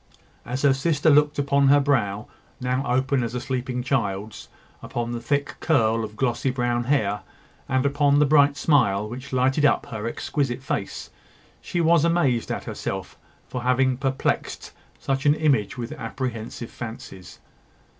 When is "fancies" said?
16.71-17.37